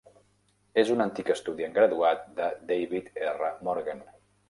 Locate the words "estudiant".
1.35-1.77